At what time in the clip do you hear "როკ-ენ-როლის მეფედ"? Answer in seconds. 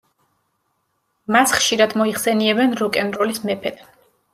2.85-3.91